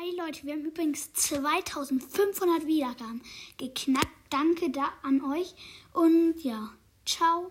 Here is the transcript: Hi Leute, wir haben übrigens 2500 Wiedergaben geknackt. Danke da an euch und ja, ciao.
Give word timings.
Hi 0.00 0.14
Leute, 0.16 0.44
wir 0.44 0.52
haben 0.52 0.64
übrigens 0.64 1.12
2500 1.12 2.68
Wiedergaben 2.68 3.20
geknackt. 3.56 4.06
Danke 4.30 4.70
da 4.70 4.92
an 5.02 5.24
euch 5.24 5.56
und 5.92 6.36
ja, 6.40 6.70
ciao. 7.04 7.50